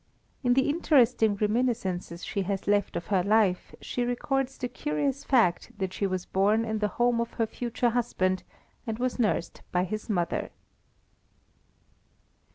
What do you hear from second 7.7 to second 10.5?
husband, and was nursed by his mother.